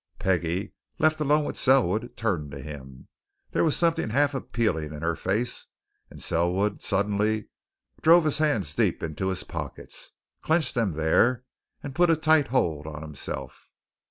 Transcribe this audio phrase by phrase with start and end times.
[0.17, 3.07] Peggie, left alone with Selwood, turned to him.
[3.51, 5.67] There was something half appealing in her face,
[6.09, 7.49] and Selwood suddenly
[8.01, 10.09] drove his hands deep into his pockets,
[10.41, 11.43] clenched them there,
[11.83, 13.69] and put a tight hold on himself.